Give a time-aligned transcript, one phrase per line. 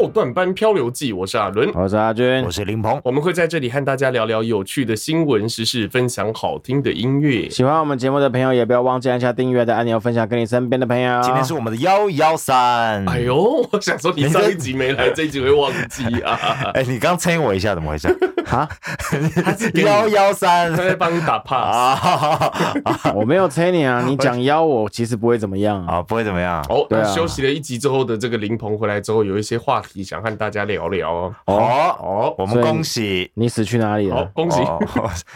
[0.00, 7.46] 后段班漂流记，我是阿伦，我是阿军，我是林鹏，我们会在这里和大家聊聊有趣的新闻时事，分享好听的音乐。
[7.50, 11.20] 喜欢我们节目的朋友，也不要忘记按下订阅的按钮，分享给你身边的朋友。
[11.20, 16.38] 今天是我们的幺幺三，哎呦，我想说你上一集没来，这一集会忘记啊？
[16.72, 18.08] 哎，你刚催我一下，怎么回事？
[18.46, 18.66] 哈，
[19.74, 22.00] 幺幺三，他在帮你打 pass
[22.82, 23.12] 啊？
[23.14, 26.64] 我没有催你啊，你讲 邀我其实不会怎么样啊，不会怎么样。
[26.70, 31.34] 哦，那休息了一集之后的这个林鹏回来之后，有一些话题想和大家聊聊哦。
[31.46, 31.54] 哦
[32.00, 34.24] 哦，我们恭喜你死去哪里了？
[34.34, 34.60] 恭喜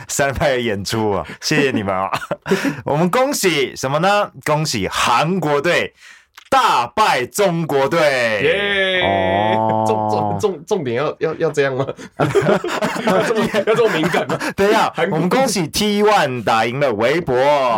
[0.09, 2.09] 三派的演出啊，谢谢你们啊。
[2.87, 4.31] 我们恭喜什么呢？
[4.45, 5.93] 恭喜韩国队
[6.55, 7.99] 大败中国队。
[8.01, 9.01] 耶！
[9.85, 11.85] 重重重重点要要要这样吗？
[13.67, 14.39] 要这么敏感吗？
[14.55, 14.93] 对呀。
[15.11, 17.35] 我们恭喜 T One 打赢了微博。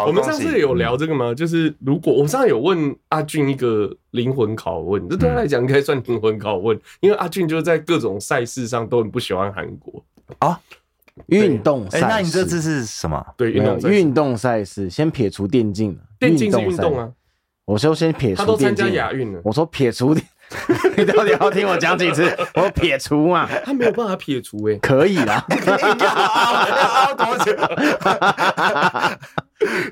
[0.07, 1.33] 我们上次有聊这个吗？
[1.33, 10.05] 就是如果我上次有问阿俊一个灵魂拷问，这对他来讲应该算灵魂拷问，因为阿俊就在各种赛事上都很不喜欢韩国
[10.41, 10.61] 啊。
[11.29, 13.25] 运动赛，那你这次是什么？
[13.39, 17.09] 对，运动运动赛事，先撇除电竞，电竞是运动啊。
[17.67, 19.41] 我说先撇除，他都参加亚运了。
[19.45, 20.15] 我说撇除，
[20.97, 22.25] 你到底要听我讲几次？
[22.55, 25.45] 我说撇除嘛， 他没有办法撇除哎，可以啦。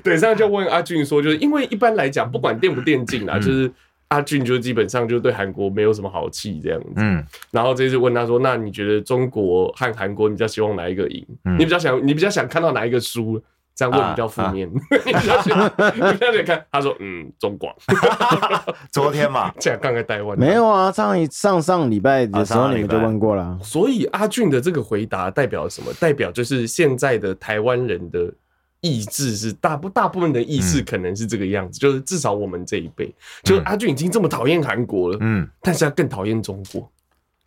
[0.03, 3.69] 对，上次就问阿俊说，就是因为一般来讲，不管电不电竞啊，就是
[4.07, 6.87] 阿俊就基本上就对韩国没有什么好气这样子。
[6.95, 11.27] 嗯，然后这次问他说，那你觉得中国和韩国，你比较希望哪一个赢？
[11.57, 13.43] 你比较想，你比较想看到哪一个输？
[13.75, 14.71] 这样问比较负面，
[15.05, 16.65] 你比较喜欢，你比较喜欢看。
[16.71, 17.75] 他说：“嗯，中国。
[18.91, 20.91] ”昨天嘛， 这样刚刚台湾没有啊。
[20.91, 23.59] 上一上上礼拜的时候你们就问过了。
[23.61, 25.91] 所以阿俊的这个回答代表什么？
[25.99, 28.33] 代表就是现在的台湾人的
[28.79, 36.89] 意志是大不大部分的意识可能是这个样子，就是至少我们这一辈，就是阿俊已经这么讨厌韩国了，嗯，但是他更讨厌中国。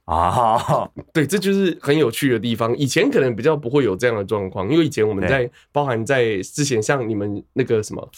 [0.09, 2.75] 啊， 对，这就是很有趣的地方。
[2.79, 8.11] 以前可能比较不会有这样的状况，因为以前我们在包含在之前，像你们那个什么，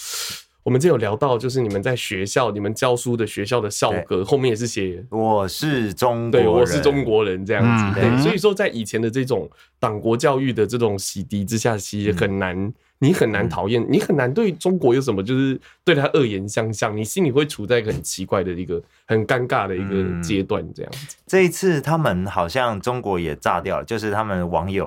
[0.62, 8.00] 我们之前有聊到，就是你们在学校，你们教书的学校的校歌后面也是写“我是中国人”，对，我是中国人这样子。
[8.00, 12.72] 对，所以说在以前的这种党国教育的这种洗涤之下，其实很难。
[13.02, 21.16] 你很难讨厌，你很难对中国有什么，就是对他恶言相向，你心里会处在一个很奇怪的一个很尴尬的一个阶段，这样子。
[21.26, 24.84] 这一次他们好像中国也炸掉了，就是他们网友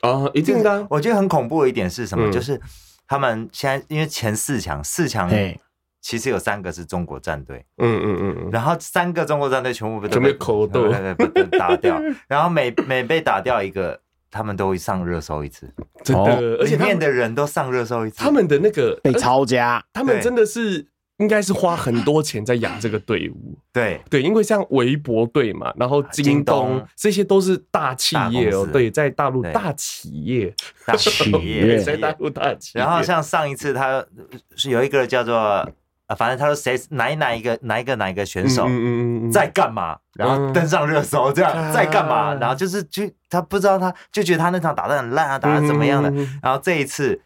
[0.00, 0.86] 啊，一定的。
[0.90, 2.30] 我觉得很恐怖的一点是什么？
[2.30, 2.60] 就是
[3.08, 5.30] 他们现在因为前四强，四强
[6.02, 11.98] 其实有三个是中国战队，嗯嗯嗯，然后三个中国战队全部被被口斗被打掉，
[12.28, 13.98] 然后每每被打掉一个。
[14.34, 15.72] 他们都会上热搜一次，
[16.02, 18.16] 真的，而且里面的人都上热搜一次。
[18.18, 20.84] 他们的那个被抄家，他们真的是
[21.18, 23.56] 应该是花很多钱在养这个队伍。
[23.72, 28.68] 对对，因为像微博队嘛，然后京东这些都是大企业哦。
[28.72, 30.52] 对，在大陆大企业，
[30.84, 32.84] 大企业 在大陆大企业。
[32.84, 34.04] 然后像上一次，他
[34.56, 35.64] 是有一个叫做。
[36.06, 38.68] 啊，反正他说谁哪哪一个哪一个哪一个选手
[39.32, 46.10] 在干嘛，然后登上热搜，这样在干嘛，然后就是就他不知道，他就觉得他那场打得很烂啊，打得怎么样的，
[46.42, 47.20] 然后这一次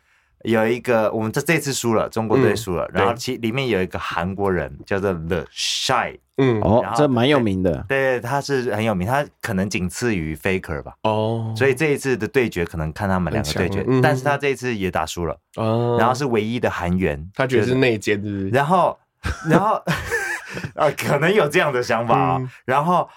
[0.45, 6.19] 有一个我们这这次输了，中国队输了，然后其里面有一个韩国人叫做 The Shy。
[6.41, 10.95] 嗯，哦，这蛮有名的，对，他是很有名，他可能仅次于 Faker 吧。
[11.03, 15.37] 哦，所以这一次的对决可能看他们两个对决，但是他这一次也打输了。
[15.57, 18.49] 哦，然后是唯一的韩援，他觉得是内奸，是不是？
[18.51, 18.97] 然后，
[19.51, 19.83] 然后，
[20.77, 22.53] 啊，可能有这样的想法啊。
[22.65, 23.09] 然后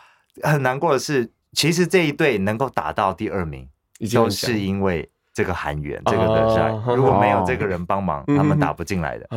[0.41, 3.69] 很难过的是，其实这一队能够打到第二名，
[4.11, 5.07] 都是因为。
[5.33, 9.27] 这个韩援，这个德帅，如果没有这个人帮忙，他们打不进来的。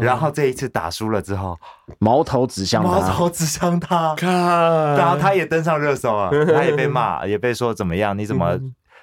[0.00, 1.58] 然后这一次打输了之后，
[1.98, 8.16] 矛头指向他，矛头指向他，然后他也登上热搜啊， 他也被骂，也被说怎么样？
[8.18, 8.58] 你怎么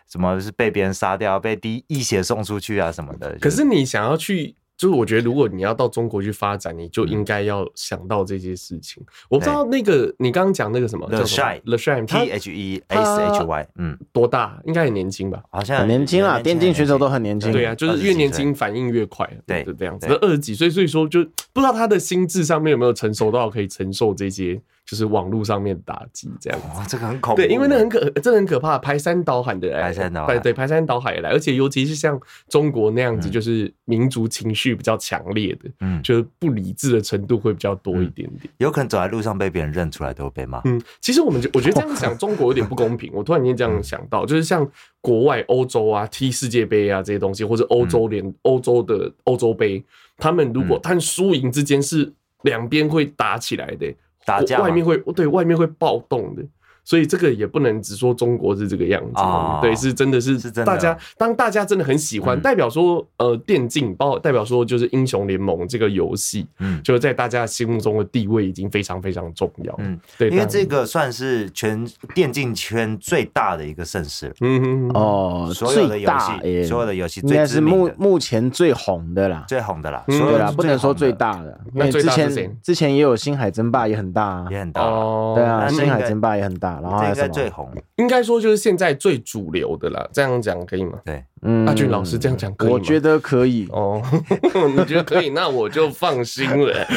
[0.07, 3.37] 怎么是被别人杀掉，被滴一血送出去啊什么的？
[3.41, 4.55] 可是你想要去。
[4.77, 9.03] 就是我觉得，如果你要到中国去发展，你就应该要想到这些事情。
[9.29, 14.59] 我不知道那个你刚刚讲那个什么，The Shy，The Shy，T H E S H Y，嗯，多大？
[14.65, 15.41] 应该很年轻吧？
[15.49, 17.51] 好像很年轻啊，电竞选手都很年轻。
[17.51, 20.07] 对啊，就是越年轻反应越快，对，就这样子。
[20.07, 21.23] 二十几岁，所以说就
[21.53, 24.61] 不知道他的心智上面有没有成熟到可以承受这些。
[24.85, 27.41] 就是网络上面打击这样子，哇，这个很恐怖。
[27.41, 40.61] 对，因为那很可，这很可怕，排山倒海的来，排山倒海，对对，排山倒海的来，而且尤其是像中国那样子，就是民族情绪比较强烈的，嗯，就是不理智的程度会比较多一点点，有可能走在路上被别人认出来都会被骂。
[40.65, 43.11] 嗯，其实我们就我觉得这样想，中国有点不公平。
[43.15, 44.69] 我突然间这样想到，就是像
[45.01, 49.83] 国外欧洲啊踢世界杯啊这些东西，或者欧洲联欧洲的欧洲杯，
[50.17, 53.91] 他们如果他们输赢之间是两边会打起来的。
[54.25, 56.43] 打架，外面会对外面会暴动的。
[56.85, 71.83] 所以这个也不能只说中国是这个样子，哦、对，是真的是大家当大家真的很喜欢，代表说呃电竞包代表说就是英雄联盟这个游戏，嗯，就在大家心目中的地位已经非常非常重要，嗯，对，因为这个算是全
[72.13, 86.74] 电竞圈最大的一个盛事，嗯哦，所有的游戏，所有的游戏应该是目目前最红的啦，最红的啦，对啦，不能说最大的，因为之前之前也有星海争霸也很大，也很大，哦对啊，星海争霸也很大。
[86.81, 90.07] 然后应该最红，应该说就是现在最主流的啦。
[90.11, 90.99] 这样讲可以吗？
[91.03, 92.73] 对，嗯，阿俊老师这样讲可以吗？
[92.73, 94.01] 我觉得可以哦。
[94.75, 95.29] 你觉得可以？
[95.29, 96.87] 那我就放心了。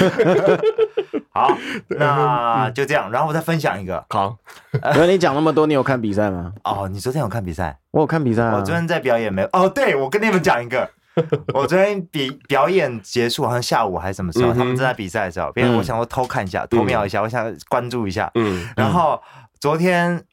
[1.31, 1.57] 好，
[1.89, 3.11] 那就这样。
[3.11, 4.05] 然后我再分享一个。
[4.11, 4.37] 好，
[4.83, 6.53] 那你讲那么多，你有看比赛吗？
[6.65, 7.79] 哦，你昨天有看比赛？
[7.93, 8.43] 我有看比赛。
[8.51, 9.49] 我昨天在表演没有？
[9.53, 10.89] 哦，对，我跟你们讲一个。
[11.53, 14.53] 我昨天比表演结束，好像下午还是什么时候？
[14.53, 18.31] 他们正在比赛的时候，别人我想说偷看一下，偷瞄一下，我想关注一下。
[18.35, 19.21] 嗯，然后。
[19.61, 20.25] 昨天，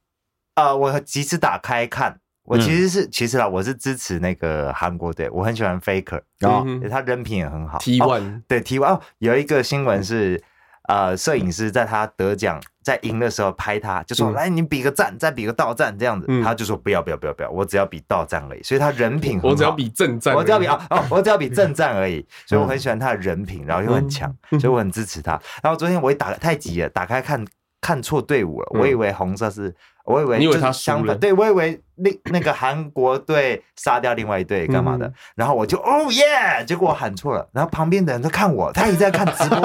[0.55, 7.79] 呃，我及时打开看，我其实是、嗯、其实啦，我是支持那个韩国队，我很喜欢 Faker，然后他人品也很好。
[7.79, 10.41] T1、哦、对 T1 哦，有一个新闻是，
[10.87, 18.61] 呃，摄影师在他得奖在赢的时候拍他，就说、嗯、来你比个赞，再比个倒赞这样子，嗯、他就说不要不要不要不要，我只要比倒赞而已。
[18.61, 22.23] 所以他人品很好，我只要比正赞，我只要比啊哦，我只要比正赞而已。
[22.45, 25.31] 所以我很喜欢他的人品，然后又很强，所以我很支持他。
[25.63, 27.43] 然后昨天我一打太急了，打开看
[27.85, 29.75] 看错队伍了，我以为红色是。
[30.05, 39.59] 我以为就是相反，对，我以为那那个韩国队杀掉另外一队干嘛的，然后我就哦耶，结果我喊错了，然后旁边的人都看我，他也在看直播，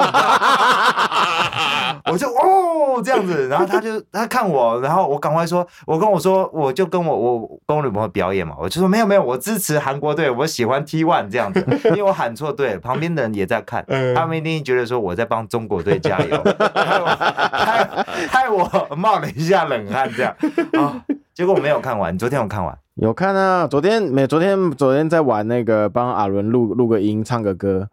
[2.11, 13.85] 我就哦这样子，然后他就他看我，然后我赶快说，我跟我说，我就跟我我跟我女朋友表演嘛，我就说没有没有，我支持韩国队，我喜欢 T One 这样子，因为我喊错队，旁边的人也在看，
[14.15, 16.43] 他们一定觉得说我在帮中国队加油，
[16.73, 20.35] 害我害害我冒了一下冷汗这样。
[20.73, 21.03] 啊！
[21.33, 23.65] 结果我没有看完，昨天有看完，有看啊。
[23.65, 27.87] 昨天没，昨天昨天在玩那个帮阿伦录录个音，唱个歌。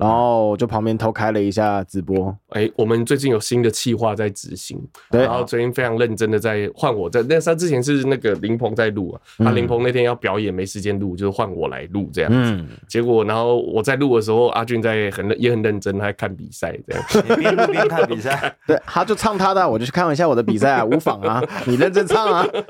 [0.00, 2.34] 然后就旁边偷开了一下直播。
[2.48, 4.80] 哎，我们最近有新的企划在执行，
[5.10, 5.20] 对。
[5.20, 12.64] 然后最近非常认真的在换我在，那他之前是那个林鹏在录啊，他林鹏那天要表演没时间录，就是换我来录这样子。
[12.88, 17.36] 结果然后我在录的时候，阿俊在很也很认真，他在看比赛这样。
[17.36, 22.60] 边录边看比赛， 对，他就唱他的，我就去看一下我的比赛啊，无妨啊， 你认真唱啊，你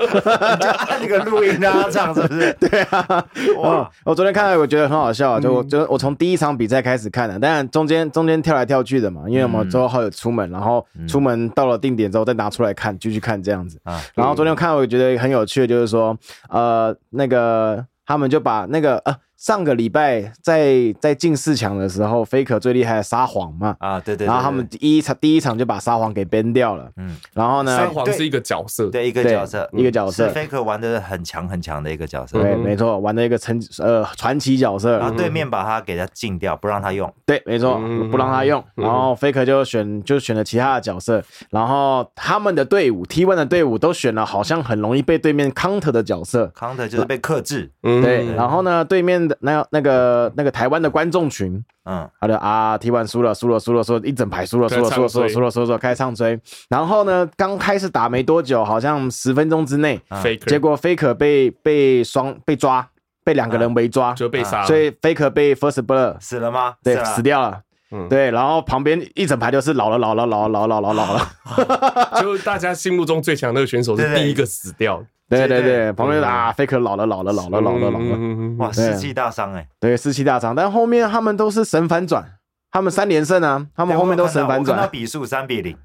[0.60, 2.52] 就按那个录音让他唱是不是？
[2.60, 3.24] 对啊。
[3.58, 7.19] 哇，我昨天看了，我觉得很好笑，就我就我从第一场比赛开始看。
[7.20, 13.80] 看的，当然中间中间跳来跳去的嘛，因为我们之后还有出门，然后出门到了定点之后再拿出来看，继续看这样子。
[14.14, 16.16] 然后昨天我看，我觉得很有趣的，就是说，
[16.48, 19.14] 呃，那个他们就把那个呃。
[19.40, 23.74] 上个礼拜在在进四强的时候，Faker 最厉害的撒谎嘛。
[23.78, 50.10] 啊，对对，然后他们第一场第一场就把沙皇给 ban 掉了，嗯，然后呢，沙皇是一个角色，对一个角色，一个角色，Faker 玩的很强很强的一个角色，对，没错，玩的一个成呃传奇角色，然后对面把他给他禁掉，不让他用，对，没错，不让他用，然后 Faker 就选就选了其他的角色，然后他们的队伍 T1 的队伍都选了好像很容易被对面 counter 的角色，counter 就是被克制，对，然后呢，对面的那那个。
[50.10, 56.40] 呃，那个台湾的观众群，嗯，好的啊，T1 输了，输了，输了，输了，一整排输了，输了，输了，输了，输了，输了，开始唱衰。
[56.68, 60.00] 然后呢，刚开始打没多久，好像十分钟之内，
[60.46, 62.88] 结果 Faker 被被双被抓，
[63.22, 64.66] 被两个人围抓，就被杀了。
[64.66, 66.74] 所以 Faker 被 First Blood 死了吗？
[66.82, 67.60] 对，死掉了。
[67.90, 68.30] 嗯，对。
[68.30, 72.20] 然后旁边一整排都是老了，老了，老了，老了，老了，老了。
[72.22, 75.02] 就大家心目中最强那个选手是第一个死掉。
[75.28, 82.24] 对对对，旁边啊，Faker 老了老了老了老了老了，哇，士气大伤哎，对，士气大伤，但后面他们都是神反转，
[82.72, 85.76] 他们三连胜啊，他们后面都神反转，比数三比零，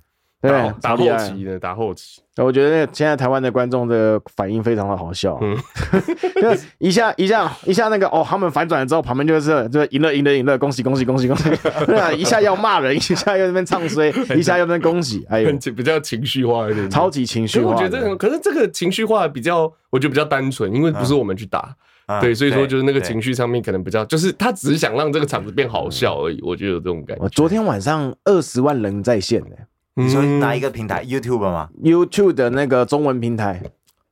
[0.47, 2.21] 对，打后期的打后期。
[2.37, 5.55] 我觉得现在台湾的观众的反应非常的好笑，嗯，
[6.41, 11.49] 就一下一下一下那个哦，他们反转了之后，旁边就是就赢了赢了赢了，恭喜恭喜恭喜恭喜，
[11.87, 17.71] 对啊，一下要骂人，一下又在那边唱衰，一下又在那边恭喜，哎呦，比较情绪化一点，超级情绪化。
[17.71, 21.73] 我觉得这个，可是这个情绪化比较，我觉得比较单纯，因为不是我们去打，
[22.19, 26.41] 对，所以说就是那个情绪上面可能比较，就是他只是想让这个场子变好笑而已。
[26.41, 27.29] 我觉得有这种感觉。
[27.29, 29.55] 昨天晚上二十万人在线呢。
[29.97, 33.61] 你说哪一个平台？YouTube 吗？YouTube 的那个中文平台，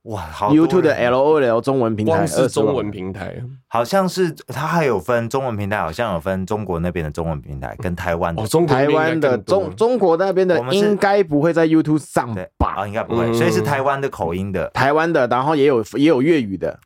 [0.04, 8.42] 哇，好！YouTube 的 LOL 中文平台，光是中文平台，好像是它还有分中文平台，好像有分中国那边的中文平台跟台湾的。
[8.42, 12.74] 哦，中台湾的中中国那边的应该不会在 YouTube 上吧？
[12.76, 16.80] 啊，应该不会，所以是台湾的口音的，台湾的，然后也有也有粤语的，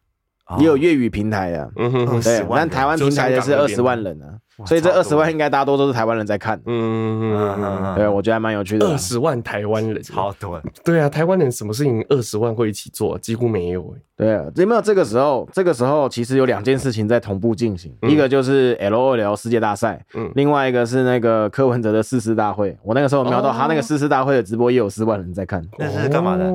[0.58, 4.38] 也有粤语平台的，嗯哼，对，但台湾平台的是二十万人啊。
[4.66, 6.60] 所以这二十万应该大多都是台湾人在看。
[6.66, 8.86] 嗯嗯嗯，对，我觉得还蛮有趣的。
[8.86, 10.60] 二十万台湾人，超多。
[10.84, 13.18] 对啊，台湾人什么事情二十万会一起做？
[13.18, 14.00] 几乎没有诶。
[14.16, 15.48] 对啊，有没有这个时候？
[15.52, 22.76] 这个时候其实有两件事情在同步进行，一个就是 LOL 世界大赛，嗯，另外一个是那个柯文哲的誓师大会。
[22.82, 25.64] 我那个时候瞄到他那个誓师大会的直播，也有四万人在看。
[25.78, 26.52] 那是干嘛的？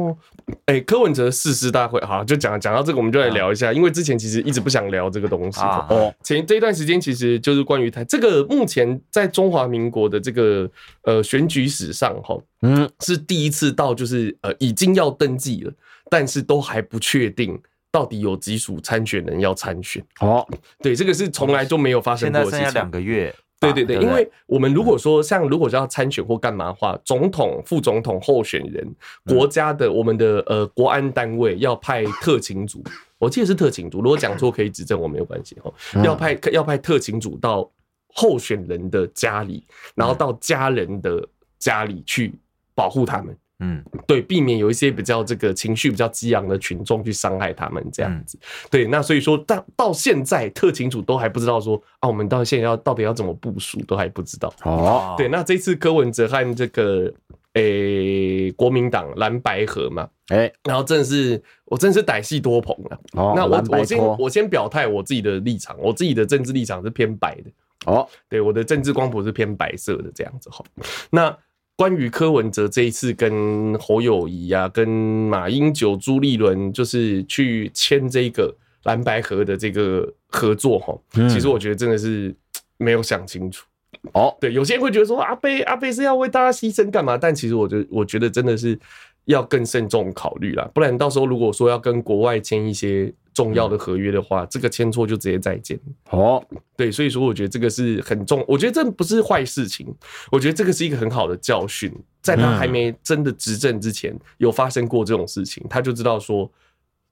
[0.66, 5.62] 哎，柯文哲誓师大会，好，就讲讲到这个，我们就来聊一下，因为之前其实一直不想聊这个东西。
[5.62, 10.70] 哦，前这一段时间其实就是关于他这个目前在中华民国的这个
[11.04, 15.72] 呃选举史上，哈，嗯，是第一次到就是呃已经要登记了。
[16.10, 17.60] 但是都还不确定
[17.90, 20.04] 到底有几组参选人要参选。
[20.20, 20.46] 哦，
[20.80, 22.60] 对，这个是从来就没有发生过的事情。
[22.60, 24.30] 现在剩下两个月，对对对，因为？
[24.46, 28.88] 我们如果说像如果是要参选或干嘛的话，总统、副总统候选人，
[29.26, 32.84] 国家的我们的呃国安单位要派特勤组，
[33.18, 35.74] 我记得是特勤组，如果讲错可以指正我没有关系哦。
[36.04, 37.68] 要派要派特勤组到
[38.14, 39.66] 候选人的家里，
[39.96, 41.28] 然后到家人的
[41.60, 42.34] 家里去
[42.76, 43.38] 保护他们。
[43.60, 48.38] 嗯，对，避免有一些比较这个情绪比较激昂的群众去伤害他们这样子。
[48.70, 54.54] 对，那所以说到到现在，特勤组都还不知道说啊，我们到现在要到底要怎么部署，都还不知道。
[54.64, 57.14] 哦，对，那这次柯文哲和这个
[57.54, 63.00] 诶国民党蓝白合嘛，诶，然后真的是我真的是歹戏多捧了。
[63.14, 67.52] 哦，那我我先我先表态我自己的立场，我自己的政治立场是偏白的。
[67.86, 70.64] 哦，对，我的政治光谱是偏白色的这样子哈。
[71.10, 71.38] 那。
[71.76, 80.96] 关于柯文哲这一次跟侯友谊啊，跟马英九、朱立伦，就是去签这个蓝白合的这个合作哈，
[81.28, 82.34] 其实我觉得真的是
[82.78, 83.66] 没有想清楚
[84.12, 84.34] 哦。
[84.40, 87.18] 对，有些人会觉得说阿贝阿贝是要为大家牺牲干嘛？
[87.18, 88.80] 但其实我觉得我觉得真的是
[89.26, 93.12] 要更慎重考虑啦，不然到时候如果说要跟国外签一些。
[93.34, 95.80] 重要的合约的话，这个签错就直接再见。
[96.12, 96.44] 哦，
[96.76, 99.94] 对，所以说我觉得这个是很重，我觉得这不是坏事情，
[100.32, 106.50] 我觉得这个是一个很好的教训，在他还没真的执政之前，有发生过这种事情，他就知道说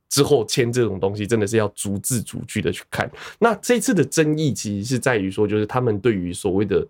[0.09, 3.09] 之后签这种东西真的是要逐字逐句的去看。
[3.39, 6.87] 那这次的争议其实是在于说，就是他们对于所谓的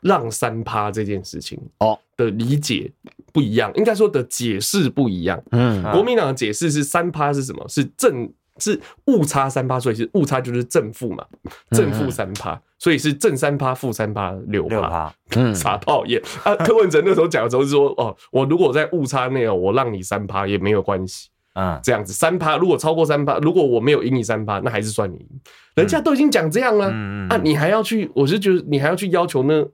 [0.00, 2.90] 让三趴这件事情哦的理解
[3.32, 5.42] 不一样，应该说的解释不一样。
[5.50, 7.62] 嗯，国民党的解释是三趴是什么？
[7.68, 8.32] 是正。
[8.58, 11.24] 是误差三趴，所以是误差就是正负嘛，
[11.70, 16.22] 正负三趴，所以是正三趴、负三趴、六趴，嗯，傻爆眼。
[16.44, 16.54] 啊！
[16.56, 25.28] 柯文哲那时候讲的时候是说，哦，我如果在误差内哦，我让你三趴也没有关系，啊，这样子三趴，如果超过三趴，如果我没有赢你三趴，那还是算你赢，
[25.74, 26.86] 人家都已经讲这样了，
[27.28, 29.66] 啊，你还要去，我是觉得你还要去要求那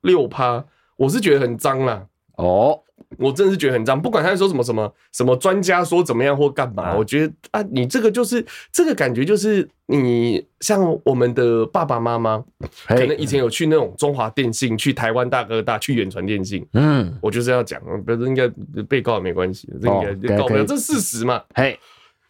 [0.00, 0.64] 六趴，
[0.96, 2.80] 我是觉得很脏啦，哦。
[3.18, 12.42] 我真的是觉得很脏，不管他是说什么什么什么专家说怎么样或干嘛，我觉得啊，你这个就是这个感觉就是你像我们的爸爸妈妈，
[12.86, 18.48] 可能以前有去那种中华电信、去台湾大哥大、去远传电信，嗯，我就是要讲，不是应该
[18.88, 21.78] 被告也没关系，这应该告不了，这是事实嘛，嘿，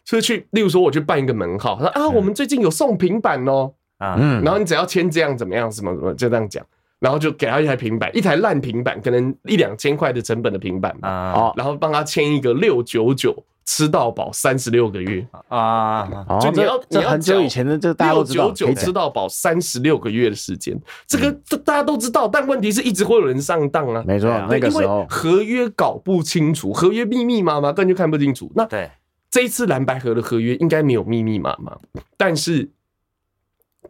[0.03, 6.65] 所以去，例如说我去办一个门号，他说啊，我们最近有送平板哦，啊，嗯，然后你只要签这样怎么样，什么什么就这样讲。
[6.99, 13.35] 然后就给他一台平板，一台烂平板，可能一两千块的成本的平板啊，然后帮他签一个六九九
[13.65, 15.27] 吃到饱三十六个月。
[15.49, 16.07] 啊，
[16.41, 25.05] 就你要你要很久以前的这个大家都知道，六九九吃到饱三十六个月的时间，这个这大家都知道，但问题是一直会有人上当啊，没错，那个时候。
[25.09, 28.51] 合约搞不清楚，合约密密麻麻，根本就看不清楚。
[28.55, 28.89] 那对。
[29.29, 31.77] 这一次蓝白合的合约应该没有密密麻麻，
[32.15, 32.69] 但是。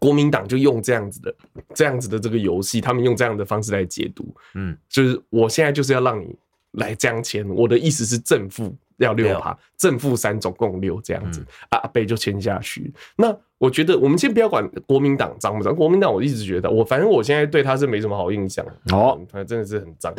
[0.06, 1.36] 国民党就用这样子的、
[1.74, 6.28] 这样子的这个游戏，他们用这样的方式来解读，嗯，就是我现在就是要让你
[6.74, 12.94] 来这样签，我的意思是正负要六趴，正负三总共六这样子，阿贝就签下去。
[13.18, 20.14] 那我觉得我们先不要管国民党脏不脏，国民党我一直觉得我反正我现在对他是没什么好印象哦，他真的是很脏，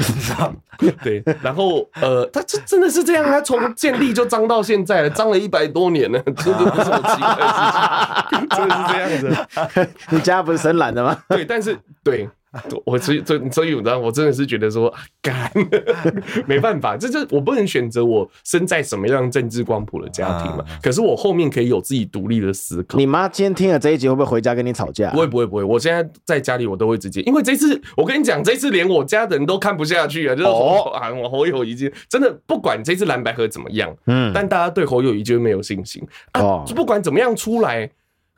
[1.02, 1.22] 对。
[1.42, 9.88] 然后呃，他这真的是这样，他从建立就脏到现在了，脏了一百多年了，真的不是奇怪的事情， 真的是这样子。
[10.10, 11.16] 你家不是深蓝的吗？
[11.28, 12.28] 对，但是对。
[12.84, 15.50] 我所以所以所以，你知道，我真的是觉得说，干，
[16.46, 20.64] 没办法，这这我不能选择我生在什么样政治光谱的家庭嘛。
[20.82, 22.98] 可是我后面可以有自己独立的思考。
[22.98, 25.10] 你妈今天听了这一集会不会回家跟你吵架？
[25.10, 31.74] 不会不会不会，我现在在家里我都会直接，因为这次我跟你讲，这次连我家的人都看不下去啊，就是侯啊，我侯友宜
[32.08, 37.90] 真的不管这次蓝白河怎么样，嗯，但大家对侯友谊就没有信心啊，就不管怎么样出来。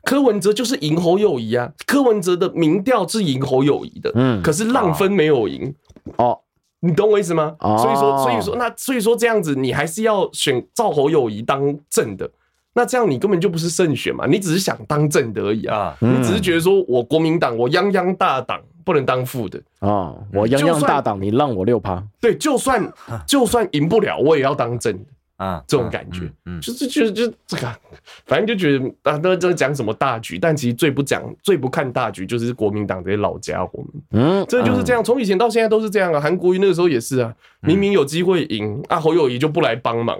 [0.09, 5.71] 柯文哲就是赢侯友谊啊，柯文哲的民调是赢侯友谊的，嗯，可是浪分没有赢，
[6.15, 6.35] 哦，
[6.79, 7.55] 你懂我意思吗？
[7.59, 11.61] 哦，所以说，所以说，那所以说这样子，你还是要选赵侯友谊当
[11.91, 12.27] 正的，
[12.73, 19.61] 那这样你根本就不是胜选嘛，你只是想当正的而已啊，你只是觉得说我国民党我泱泱大党不能当副的。
[19.77, 22.91] 啊，我泱泱大党你让我六趴，对，就算
[23.27, 25.05] 就算赢不了，我也要当正的。
[25.39, 27.73] 啊，这种感觉，嗯，就是就是就这个，
[28.25, 36.19] 反正就觉得啊，都在讲什么大局，但其实最不讲、最不看大局，就是国民党这些老家伙们，嗯，这就是这样，从以前到现在都是这样啊。
[36.19, 40.19] 韩国瑜那个时候也是啊，明明有机会赢啊，侯友谊就不来帮忙。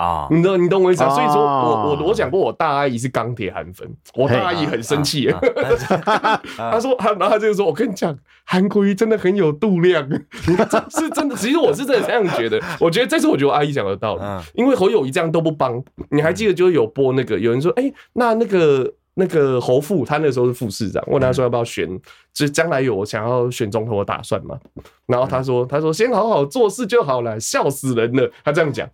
[0.00, 1.10] 啊，你懂你懂我意思啊？
[1.10, 5.28] 所以说我我我讲过，我大阿姨是钢铁韩粉，我大阿姨很生气，
[6.56, 8.16] 他说他然后他就说，我跟你讲，
[8.46, 10.08] 韩国瑜真的很有度量，
[10.88, 11.36] 是真的。
[11.36, 14.22] 其实我是真的这样觉得，我觉得这次我觉得我阿姨讲的道理，
[14.54, 21.86] 因为侯友谊这样都不帮，你还记得就有播那个有人说，哎，那那个那个侯副他那时候是副市长，问他说要不要选，
[22.32, 24.58] 就是将来有我想要选总统的打算吗？
[25.06, 28.88] 然后他说他说先好好做事就好了，笑死人了，他这样讲。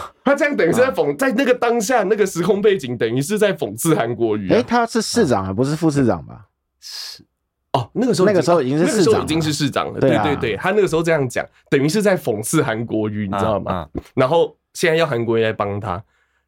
[0.24, 4.50] 他这样等于是在讽，在那个当下那个时空背景，等于是在讽刺韩国瑜。
[4.50, 6.46] 哎，他是市长啊，不是副市长吧？
[6.80, 7.22] 是
[7.72, 10.00] 哦，那个时候那个时候已经是市长，已经是市长了。
[10.00, 13.88] 对对对，他那个时候这样讲，等于是在讽刺韩国瑜，你知道吗？
[14.14, 16.02] 然后现在要韩国瑜来帮他，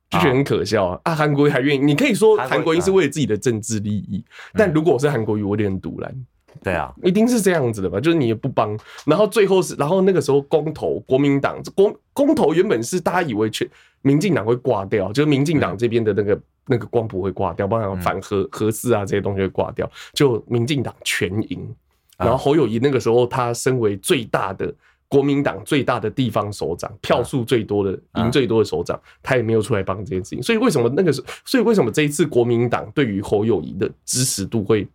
[0.09, 1.01] 就觉得很可笑啊！
[1.05, 6.15] 啊，韩国瑜还愿意，你可以说韩国瑜是为了自己的政治利益，但如果我是韩国瑜，我有点赌烂。
[6.63, 7.99] 对啊， 一定是这样子的吧？
[8.01, 13.69] 就是你也不帮，然后最后是，然后那个时候公投，国民党公公投原本是大家以为全
[14.03, 21.75] 民进党会挂掉，就是民进党这边的那个那个光谱会挂掉，包括反核核四啊这些东西会挂掉，就民进党全赢。
[22.19, 24.71] 然后侯友谊那个时候他身为最大的
[25.09, 30.43] 国民党最大的地方首长，票数最多的赢最多的首长，他也没有出来帮这件事情。
[30.43, 34.87] 所以为什么那个时候，所以为什么这一次国民党对于侯友谊的支持度会？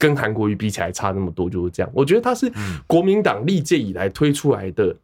[0.00, 1.92] 跟韩国瑜比起来差那么多，就是这样。
[1.94, 2.50] 我觉得他是
[2.86, 4.96] 国民党历届以来推出来的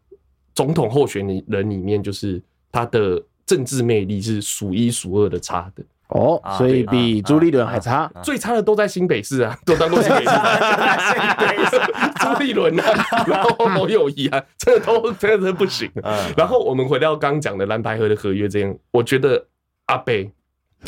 [0.55, 8.11] 总统候选人里面，就是他的政治魅力是数一数二的差的哦，所以比朱立伦还差。
[8.23, 10.31] 最差的都在新北市啊，都当过新北市。
[12.21, 15.91] 朱立伦啊，然后侯友谊啊，这都真的是不行。
[16.39, 19.47] 然后我们回到刚刚讲的蓝白河的合约这样，我觉得
[19.89, 20.33] 阿北。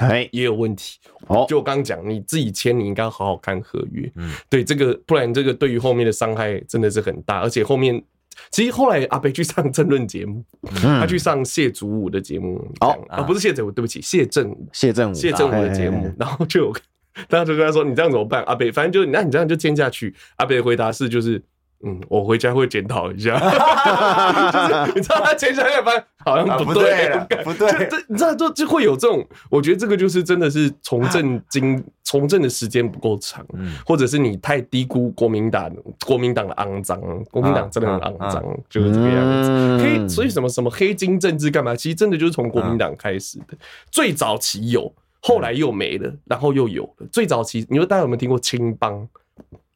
[0.07, 1.47] 哎，也有问题哦。
[1.49, 4.11] 就我刚刚讲，你自己签，你应该好好看合约。
[4.17, 7.41] 嗯，对这个，不然这个对于后面的伤害真的是很大。
[7.41, 8.03] 而且后面，
[8.51, 12.57] 其实后来阿北去上政论节目，他去上谢祖武的节目。
[12.81, 16.13] 哦，啊，不是谢祖武，对不起，谢正武，谢正武，谢正武的节目。
[16.19, 16.73] 然后就有
[17.29, 20.15] 大家就跟他说：“你这样怎么办？”阿北，反正就那你这样就签下去。
[20.37, 21.43] 阿北的回答是：“就是。”
[21.85, 23.39] 嗯，我回家会检讨一下。
[23.39, 27.09] 就是你知道他前两天发现好像不对，
[27.45, 33.47] 不对，这你知道就就会有这种，我觉得这个就是真的是从政经从政的时间不够长，
[33.87, 35.73] 或者是你太低估国民党
[36.05, 39.79] 国民党的肮脏，国民党真的很肮脏，就是这个样子。
[39.81, 41.77] 黑，所以什么什么黑金政治干嘛？
[41.77, 43.57] 其实真的就是从国民党开始的，
[43.93, 47.07] 最早期有，后来又没了，然后又有了。
[47.13, 49.09] 最早期，你说大家有没有听过青帮？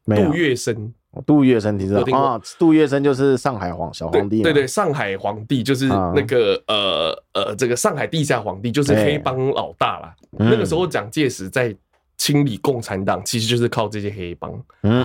[0.05, 0.91] 杜月笙。
[1.25, 2.41] 杜月笙，你知道啊？
[2.57, 10.15] 杜月笙就是上海皇小皇帝，对对，上海皇帝就是那个呃呃，这个上海地下皇帝就是黑帮老大啦。
[10.31, 11.75] 那个时候蒋介石在
[12.17, 14.51] 清理共产党，其实就是靠这些黑帮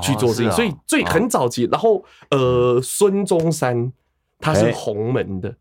[0.00, 0.50] 去做事情。
[0.52, 3.92] 所以最很早期，然后呃，孙中山
[4.38, 5.54] 他是洪门的，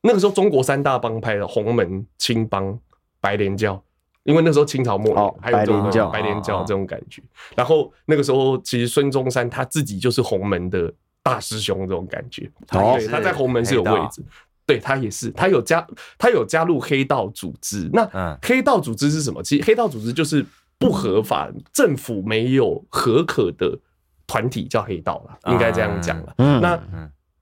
[0.00, 2.76] 那个时候中国三大帮派的洪门、青帮、
[3.20, 3.80] 白莲教。
[4.28, 7.22] 因为那时候清朝末年，还有这种白莲教这种感觉。
[7.56, 12.42] 然后那个时候，其实孙中山他自己就是洪门的大师兄这种感觉。
[12.70, 14.22] 对，他在洪门是有位置。
[14.66, 15.86] 对，他也是，他有加，
[16.18, 17.88] 他有加入黑道组织。
[17.90, 19.42] 那黑道组织是什么？
[19.42, 20.44] 其实黑道组织就是
[20.78, 23.78] 不合法，政府没有合可的
[24.26, 26.34] 团体叫黑道了，应该这样讲了。
[26.36, 26.78] 那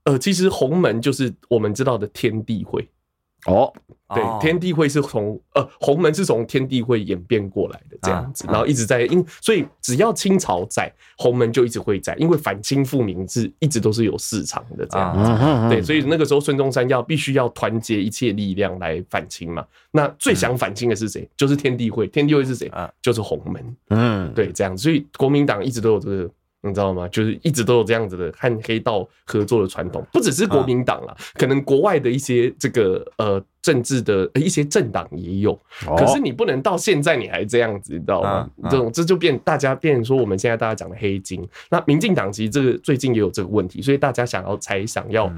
[0.05, 2.87] 呃，其实洪门就是我们知道的天地会。
[3.47, 3.73] 哦，
[4.13, 21.27] 对，天地会是从呃洪门是从天地会演变过来的这样子，然后一直在因，所以只要清朝在，洪门就一直会在，因为反清复明是一直都是有市场的这样子，对，所以那个时候孙中山要必须要团结一切力量来反清嘛，那最想反清的是谁？
[21.35, 22.71] 就是天地会，天地会是谁？
[23.01, 26.29] 就是洪门，嗯，对，这样，所以国民党一直都有这个。
[26.61, 27.07] 你知道吗？
[27.09, 35.57] 就是一直都有这样子的和黑道合作的传统，不只是国民党啦，可能国外的一些这个呃政治的一些政党也有。
[35.97, 38.49] 可是你不能到现在你还这样子，你知道吗？
[38.69, 41.47] 这种这就变大家变成说我们现在大家讲的黑金。
[41.69, 45.31] 那民进党其实这个最近也有这个问题，所以大家想要才想要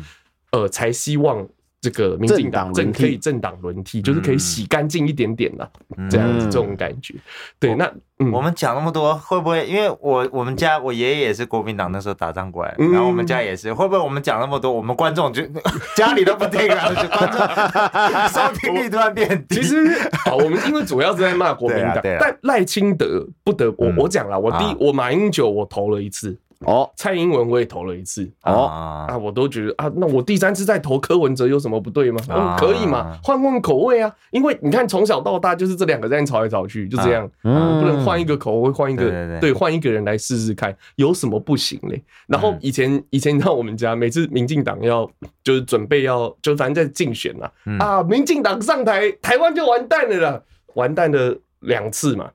[0.52, 1.46] 呃才希望
[1.82, 5.72] 这个民进党政可以政党轮替，就是可以洗干净一点点的
[6.10, 7.16] 这样子这种感觉。
[7.58, 7.90] 对，那
[8.34, 15.42] 我们讲那么多，会不会因为我我们家我爷爷也是国民党那时候打仗过来，然后我们家也是，会不会我们讲那么多，我们观众就
[15.96, 17.40] 家里都不听了，就观众
[18.28, 19.56] 收听率突然变低？
[19.56, 26.38] 其实好，我们因为主要是在骂国民党，但赖清德不得我我讲了，我第我马英九我投了一次。
[26.66, 28.30] 哦，蔡英文我也投了一次。
[28.44, 28.66] 哦。
[28.66, 32.22] 啊，我都觉得啊，那我第三次再投柯文哲有什么不对吗？
[32.30, 42.02] 嗯，可以嘛，换换口味啊，因为你看从小到大就是这两个在吵来吵去，就这样，嗯，不能换一个口味，换一个对，换一个人来试试看有什么不行嘞？
[42.28, 45.10] 然后以前以前你看我们家每次民进党要
[45.44, 47.50] 就是准备要就反正在竞选嘛。
[47.80, 50.42] 啊，民进党上台台湾就完蛋了啦，
[50.76, 52.30] 完蛋了两次嘛。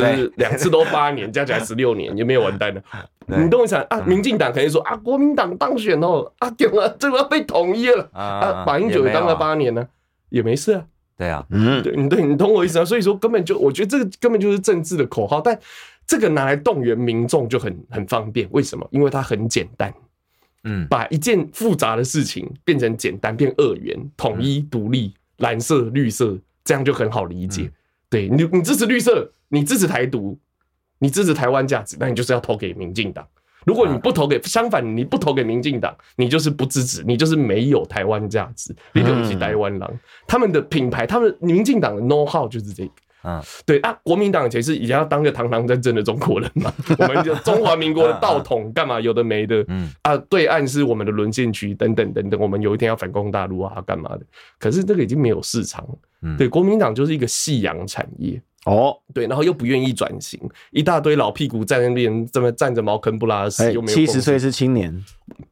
[0.00, 2.82] 就是两次都八年，加起来十六年， 也没有完蛋的。
[3.26, 4.00] 你动一想啊？
[4.02, 8.64] 民进党肯定说啊，国民党当选哦，啊，对啊，这个要被统一了啊。
[8.66, 9.86] 马英九也当了八年呢，
[10.30, 10.84] 也没事啊。
[11.16, 12.84] 对啊，嗯，对，你对，你懂我意思啊？
[12.84, 15.58] 所以说根本就，我觉得这个根本就是政治的口号，但
[16.06, 18.48] 这个拿来动员民众就很很方便。
[18.52, 18.86] 为什么？
[18.92, 19.92] 因为它很简单。
[20.64, 27.70] 嗯，把一件复杂的事情变成简单，变二元、统一、独立、蓝色、绿色，这样就很好理解。
[28.10, 30.38] 对你，你支持绿色，你支持台独，
[30.98, 33.26] 你支持台湾价值，那你就是要投给民进党。
[33.64, 38.74] 如果你不投给，相反，你不投给民进党，你就是不支持，你就是没有台湾价值。
[38.92, 39.90] 你就是台湾狼，
[40.26, 42.92] 他们的品牌，他们民进党的 know how 就是这个。
[43.24, 54.20] 嗯，对啊，国民党以前是以前要当个堂堂正正的中国人嘛，我们就中华民国的道统干嘛有的没的，嗯啊，对岸是我们的沦陷区等等等等，我们有一天要反攻大陆啊，干嘛的？
[54.56, 55.84] 可是这个已经没有市场，
[56.38, 60.38] 对，国民党就是一个夕阳产业哦，对，然后又不愿意转型，
[60.72, 65.04] 一大堆老屁股在那边这么站着茅坑不拉屎，又没有七十岁是青年，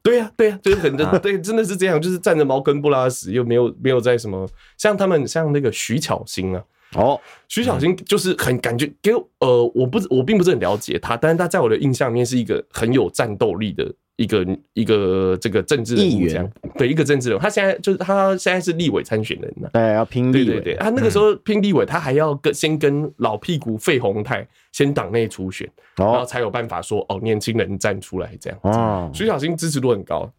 [0.03, 6.63] 对呀对呀，就是很多 对，真的是这样，就是站着茅坑不拉屎，又没有没有在什么像他们像那个徐巧芯啊。
[6.95, 17.41] 哦，徐小新就是很感觉给呃，我不我并不是很了解他，但是他在我的印象里面是一个很有战斗力的一个一个这个政治人物，这样对一个政治人物。
[17.41, 20.45] 他现在就是他现在是立委参选人呢，对，要拼立委。
[20.45, 28.59] 对对对，他那个时候拼立委，他还要跟先跟老屁股费鸿泰先党内初选，然后才有办法说哦，年轻人站出来这样。
[28.63, 30.29] 哦，徐小新支持度很高，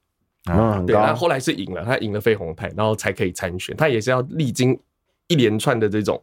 [0.51, 3.75] 嗯，对，他后来是赢了，他赢了费鸿泰，然后才可以参选。
[3.77, 4.79] 他也是要历经。
[5.31, 6.19] 一连串的这种，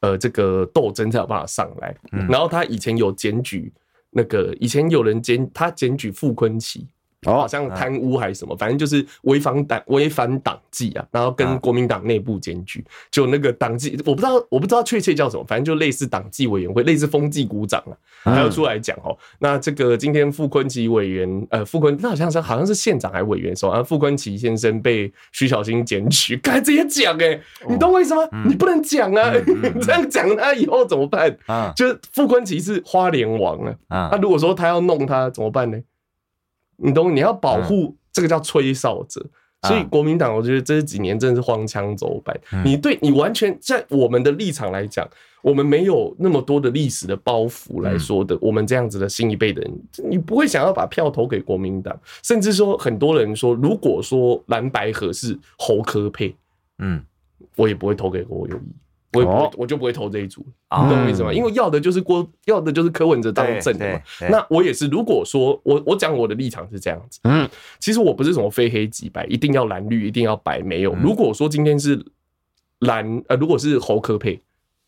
[0.00, 1.96] 呃，这个斗争才有办法上来。
[2.28, 3.72] 然后他以前有检举
[4.10, 6.82] 那个，以前有人检他检举傅崐萁。
[7.26, 17.78] 哦，好像贪污还是什么，反正就是违反党违反党纪啊，然后跟国民党内部检举，就那个党纪，我不知道我不知道确切叫什么，反正就类似党纪委员会，类似风纪股长
[18.24, 19.16] 啊，还有出来讲哦。
[19.38, 28.22] 那这个今天傅昆奇委员，呃，傅昆那好像是好像是县长还是委员说啊，傅昆奇先生被徐小新检举， 该直接讲哎，你懂我意思吗？
[28.46, 31.36] 你不能讲啊，你 这样讲他以后怎么办？
[31.44, 35.78] 啊，就是傅昆奇是花莲王啊，啊，那如果说他要弄他怎么办呢？
[36.82, 37.14] 你懂？
[37.14, 39.24] 你要保护这个叫吹哨者，
[39.68, 42.38] 所以国民党，我觉得这几年真的是荒腔走板。
[42.64, 45.06] 你对你完全在我们的立场来讲，
[45.42, 48.36] 我们没有那么多的历史的包袱来说的。
[48.40, 49.72] 我们这样子的新一辈的人，
[50.08, 56.34] 你不会想要把票投给国民党，甚至说很多人说，如果说蓝白合是侯科配，
[56.78, 57.02] 嗯，
[57.56, 58.72] 我也不会投给侯友宜。
[59.12, 61.32] 我也不会，我就不会投这一组，你懂我意思吗？
[61.32, 64.00] 因为要的就是郭，要的就是柯文哲当正的嘛。
[64.30, 67.48] 那我也是，如果说我我讲我的立场是这样子，嗯，
[67.80, 70.94] 其实我不是什么非黑即白，一定要蓝绿，一定要白，没有。
[71.02, 72.00] 如果说今天是
[72.80, 74.40] 蓝，呃，如果是侯科配，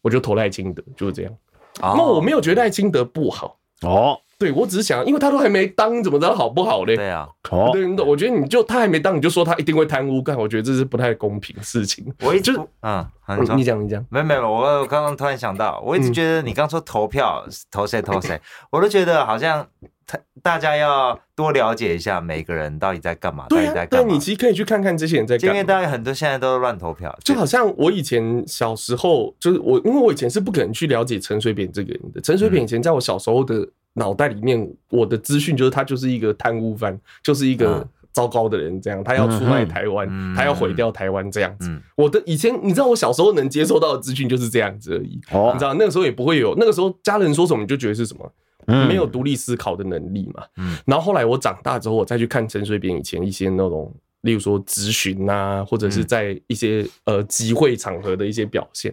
[0.02, 1.32] 我就投赖清德，就是这样。
[1.80, 4.20] 那我没有觉得赖清德不好哦。
[4.42, 6.96] 对，我只是想，因为他都还没当，怎么知道好不好嘞？
[6.96, 7.28] 对啊，
[7.72, 12.04] 对，我觉得你就他还没当，你就说他一定会贪污干，我觉得这是不太公平的事情。
[12.24, 13.08] 我一直啊，
[13.54, 19.64] 你讲你讲，没没有，我刚刚突然想到，我一直觉得你刚说投票投谁投谁，我都觉得好像
[20.04, 24.08] 他大家要多了解一下每个人到底在干嘛，到底在干嘛。
[24.08, 25.54] 对，你其实可以去看看这些人在干嘛。
[25.54, 32.20] 因为大家很多现在都乱投票，就好像我以前小时候，就是我，因为我以前是不可能去了解陈水扁这个人的。
[32.20, 33.68] 陈水扁以前在我小时候的。
[33.94, 41.70] 脑袋里面，我的资讯就是他就是一个贪污犯，就是一个糟糕的人，这样他要出卖台湾，他要毁掉台湾这样子。
[41.96, 45.20] 我的以前，你知道我小时候能接收到的资讯就是这样子而已。
[45.52, 48.32] 你知道那个时候也不会有，那个时候家人说什么你就觉得是什么，
[48.86, 50.44] 没有独立思考的能力嘛。
[50.86, 58.92] 然后后来我长大之后，我再去看陈水扁以前一些那种，例如说咨询啊，或者是在一些呃集会场合的一些表现，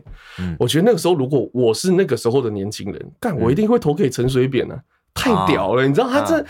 [0.59, 4.79] 我觉得那个时候如果我是那个时候的年轻人，干我一定会投给陈水扁啊。
[5.13, 5.85] 太屌了！
[5.87, 6.45] 你知道他这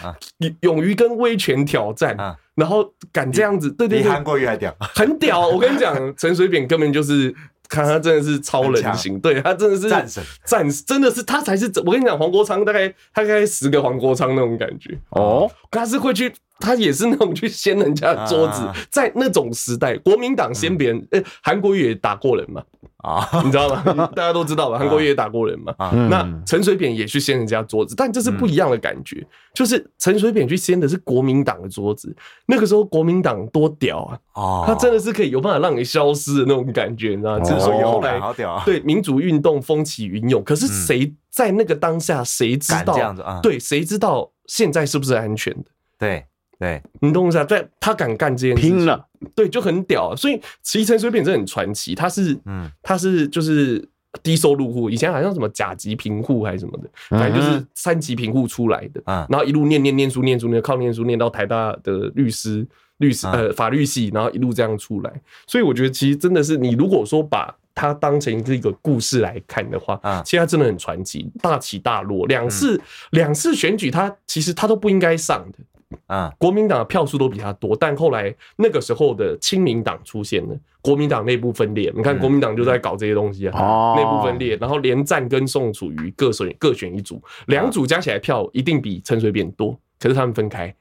[0.62, 2.16] 勇于跟威权挑战，
[2.54, 5.48] 然后敢这样子，对对对，比韩国瑜还屌，很屌！
[5.48, 7.34] 我跟你讲，陈水扁根本就是。
[7.70, 11.72] 看他真的是超人型，对他真的是战神，战真的是他才是。
[11.86, 22.62] 我跟你讲，黄国昌大概他大概十个黄国昌那种感觉哦，他是会去，他也是那种去掀人家的桌子，在那种时代，国民党掀别人，呃，韩国瑜也打过人嘛。
[22.98, 24.08] 啊，你知道吗？
[24.14, 24.78] 大家都知道吧？
[24.78, 25.74] 韩国瑜也打过人嘛。
[26.10, 29.26] 那陈水扁也去掀人家桌子，但这是不一样的感觉。
[29.54, 32.14] 就是陈水扁去掀的是国民党的桌子，
[32.46, 34.20] 那个时候国民党多屌啊！
[34.34, 37.44] 哦，他真的是可以有办法让你消失的那种感觉，你知道吗？
[37.46, 38.20] 之所以后来
[38.66, 43.40] 对民主运动风起云涌，可是谁在那个当下，谁知道？
[43.42, 45.64] 对，谁知道现在是不是安全的？
[45.98, 46.26] 对。
[46.60, 50.14] 对，你懂一下，在他敢干这件事情，拼了，对，就很屌。
[50.14, 53.88] 所以其实陈水扁真的很传奇，他是，嗯，他是就是
[54.22, 62.68] 低收入户，以前好像什么甲级贫户还是什么的，反正就是三级贫户出来的，然后一路念念念书念书念，靠念书念到台大的律师
[62.98, 65.22] 律师呃法律系，然后一路这样出来。
[65.48, 75.60] 所以我觉得其实真的是，你如果说把他当成一个故事来看的话，啊，其实他真的很传奇，大起大落，两次两次选举，他其实他都不应该上的。
[76.08, 81.92] 啊，国民党的票数都比他多，但后来那个时候的亲民党出现了，国民党内部分裂。
[81.96, 90.74] 你看，国民党就在搞这些东西啊，内部分裂，然后连战跟宋楚瑜各选各选一组，两组加起来票一定比陈水扁多，可是他们分开，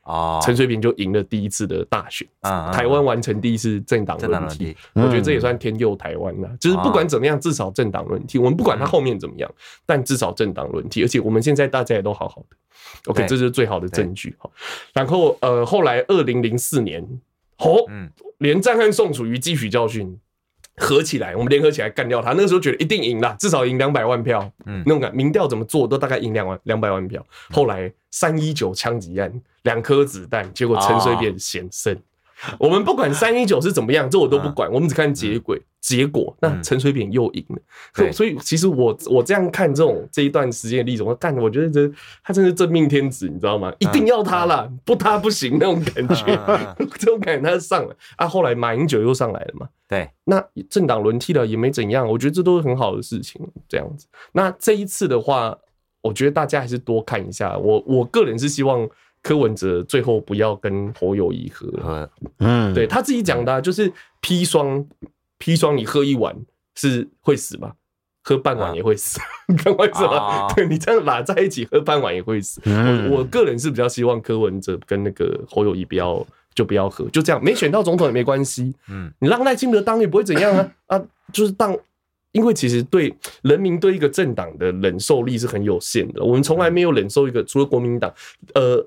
[0.43, 2.27] 陈水扁就赢了第一次的大选，
[2.73, 6.49] 台湾完成第一次政党轮替，我觉得这也算天佑台湾了。
[6.61, 9.51] 就是不管怎么样，至少政党轮替，我们不管他后面怎么样，
[9.85, 12.57] 但至少政党轮替，而且我们现在大家也都好好的。
[13.07, 14.37] OK，这是最好的证据。
[14.93, 17.03] 然后呃，后来二零零四年，
[17.59, 17.85] 哦，
[18.39, 20.17] 连战和宋楚瑜汲取教训，
[20.79, 22.31] 合起来，我们联合起来干掉他。
[22.31, 24.51] 那个时候觉得一定赢了，至少赢两百万票。
[24.67, 27.25] 嗯，那种感，民调怎么做都大概赢两万两百万票。
[27.51, 31.97] 后来三一九枪击案，两颗子弹，结果陈水扁险胜。
[32.59, 35.57] 我们不管三一九是怎么样，这我都不管， 我们只看结果。
[35.81, 37.59] 结果，那陈水扁又赢了。
[37.95, 41.91] 所以，所以其实我我这样看这种这一段时间的例子，我干，我觉得这
[42.23, 43.73] 他真是真命天子，你知道吗？
[43.79, 46.25] 一定要他了，不他不行那种感觉，
[46.99, 48.27] 这种感觉他上了啊。
[48.27, 53.41] 后来马英九又上来了嘛，对，那政党轮替了也没怎样，我觉得这都是很好的事情。
[53.69, 55.57] 这样子，那这一次的话，
[56.03, 57.57] 我觉得大家还是多看一下。
[57.57, 58.87] 我我个人是希望。
[59.23, 64.87] 柯文哲最后不要跟侯友谊喝，嗯，对他自己讲的、啊，就是砒霜，
[65.39, 66.37] 砒霜你喝一碗
[66.75, 67.73] 是会死吗？
[68.23, 70.53] 喝半碗也会死， 你看为什么？
[70.55, 72.61] 对你这样拉在一起喝半碗也会死。
[72.65, 78.75] 我我个人是比较希望柯文哲跟那个侯友谊不要就不要喝，就这样，没选到总统也没关系。
[78.91, 81.03] 嗯，你让赖清德当也不会怎样啊 啊，
[81.33, 81.75] 就是当，
[82.33, 88.13] 因为其实对人民对一个政党的忍受力是很有限的，我们从来没有忍受一个除了国民党，
[88.55, 88.87] 呃。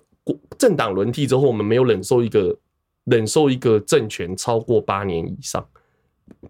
[0.58, 2.58] 政党轮替之后，我们没有忍受一个
[3.06, 5.66] 忍受一个政权超过八年以上，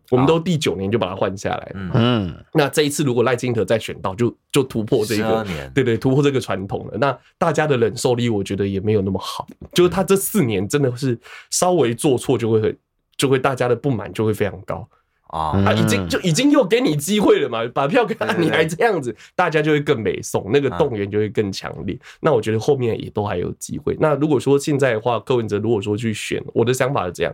[0.10, 1.72] 我们都第九年就把它换下来。
[1.76, 6.98] 嗯，那这一次如果赖清德再选到，就就突破这个，对对，突破这个传统了。
[6.98, 9.48] 那大家的忍受力，我觉得也没有那么好。
[9.74, 11.18] 就是他这四年真的是
[11.50, 12.78] 稍微做错，就会很
[13.16, 14.88] 就会大家的不满就会非常高。
[15.32, 21.98] 啊，他已经就已经又给你机会了嘛，把票给他，你还这样子，大家就会更美送，那个动员就会更强烈。
[22.20, 23.98] 那我觉得后面也都还有机会。
[24.00, 27.34] 那如果说现在的话，柯文哲如果说去选，我的想法是这样：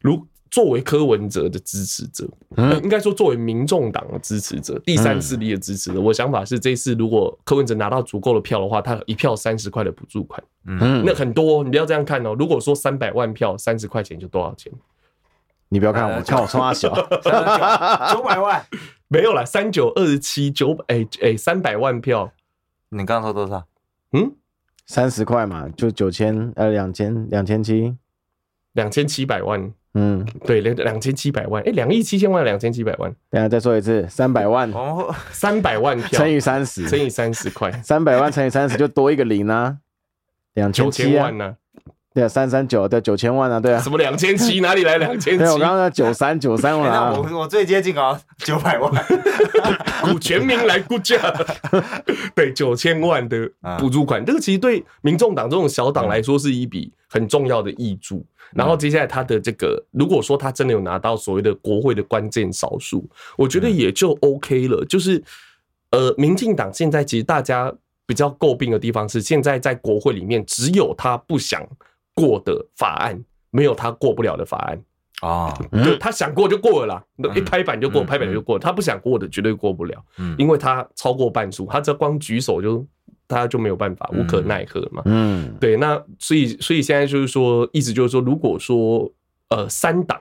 [0.00, 2.28] 如作为柯文哲的支持者，
[2.82, 12.36] 应该说作为民众党的支持者，第三势力的支持者，我想法是这次如果柯文哲拿到足够的票的话，他一票三十块的补助款，嗯，那很多，你不要这样看哦。
[12.38, 14.72] 如果说三百万票，三十块钱就多少钱？
[15.68, 16.94] 你不要看我，看我冲他小，
[18.12, 18.64] 九百万。
[19.08, 22.32] 没有了，三九二十七九百哎哎三百万票，
[22.88, 23.64] 你刚刚说多少？
[24.12, 24.32] 嗯，
[24.86, 27.96] 三十块嘛，就九千呃两千两千七，
[28.72, 34.68] 两千七百万，嗯，对，两两千七百万，哎，两亿七千万两千七百万，等下再说一次，三百万。
[34.72, 36.08] 哦，三百万票。
[36.18, 39.78] 乘以三十，乘以三十块，三百万乘以三十就多一个零啊，
[40.54, 41.56] 两千七万呢。
[42.14, 45.38] 对啊，三三九对九千万啊，对啊，什么两千七 哪里来两千七？
[45.38, 48.92] 对，我刚刚九三九三万啊，我我最接近啊，九百万，
[50.00, 51.18] 股全民来估价，
[52.36, 53.50] 对，九千万的
[53.80, 58.24] 补助款，这个其实对民众党这种小党来说是一笔很重要的挹注。
[58.54, 63.04] 然后接下来他的这个，如果说他真的有拿到所谓的国会的关键少数，
[63.36, 64.84] 我觉得也就 OK 了。
[64.84, 65.20] 就是
[65.90, 67.74] 呃，民进党现在其实大家
[68.06, 71.66] 比较诟病的地方是，现在在国会里面只有他不想。
[72.14, 74.82] 过的法案没有他过不了的法案。
[75.20, 78.58] 啊，就他想过就过了啦，一拍板就过，拍板就过。
[78.58, 80.04] 他不想过的绝对过不了，
[80.36, 82.84] 因为他超过半数，他只要光举手就
[83.26, 85.02] 他就没有办法，无可奈何嘛。
[85.06, 89.10] 嗯，对，那所以所以现在就是说，意思就是说，如果说
[89.48, 90.20] 呃三党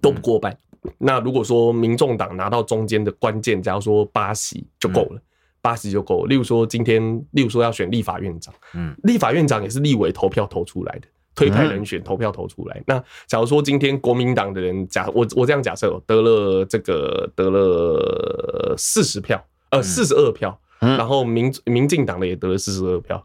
[0.00, 0.58] 都不过半，
[0.96, 5.20] 那如果说民众党拿到中间的关键，假如说八席就够了，
[5.60, 6.28] 八十就够了。
[6.28, 11.08] 例如说今天，例如说要选立法院长，嗯，立法院长也是立委投票投出来的。
[11.34, 19.40] 推派人选投票投出来，那假如说今天国民党的人假我我这样假设得了这个得了四十票，
[19.70, 23.24] 呃四十二票，然后民民进党的也得了四十二票，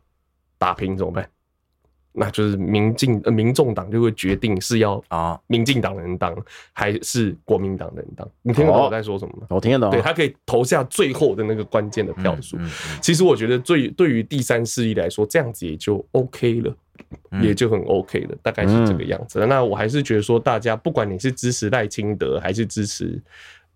[0.60, 1.28] 打平怎么办？
[2.14, 6.36] 那就是民进呃民众党就会决定是要啊民进党人当
[6.72, 9.48] 还是国民党人当，你听得懂我在说什么吗？
[9.50, 12.58] 我听得懂，对他可以投下最后的那个关键的票数。
[13.02, 16.74] 其实我觉得最对于第三势力来说，这样子也就 OK 了。
[17.42, 19.40] 也就很 OK 了，大概是这个样子。
[19.40, 23.22] 嗯、那我还是觉得说，大家不管你是支持赖清德，还是支持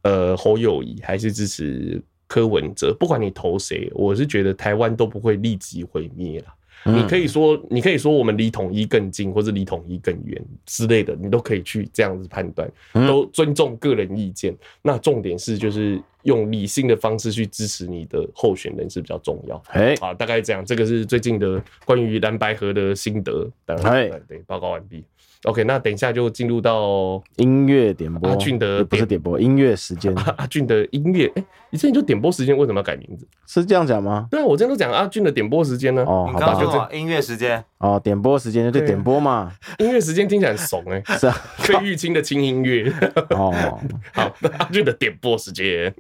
[0.04, 6.46] 呃侯友谊，还是支持柯文哲，不管你投谁，我是觉得台湾都不会立即毁灭了。
[6.88, 14.56] 你可以说，你可以说我们离统一更近，或者离统一更远之类的，你都可以去这样子判断，都尊重个人意见。
[14.82, 19.62] 那重点是，就是用理性的方式去支持你的候选人是比较重要。
[19.70, 23.50] 哎，好，大概这样，这个是最近的关于蓝白合的心得。
[23.66, 25.04] 哎，对，报告完毕。
[25.48, 28.30] OK，那等一下就进入到音乐点播。
[28.30, 30.14] 阿俊的不是点播，音乐时间。
[30.36, 33.26] 阿俊的音乐，哎，你之前就点播时间，为什么要改名字？
[33.48, 34.28] 是这样讲吗？
[34.30, 36.04] 对啊，我之前都讲阿俊的点播时间呢。
[36.04, 37.64] 哦，好吧，就这音乐时间。
[37.78, 39.54] 哦，点播时间就点播嘛。
[39.80, 41.02] 音乐时间听起来很怂哎。
[41.18, 42.92] 是啊，费玉清的轻音乐。
[43.30, 43.54] 哦，
[44.14, 45.96] 好，阿俊的点播时间。